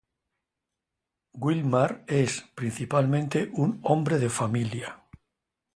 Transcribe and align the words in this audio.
Wilmar 1.35 2.03
es, 2.07 2.41
principalmente, 2.55 3.51
un 3.55 3.79
hombre 3.83 4.17
de 4.17 4.31
familia. 4.31 4.99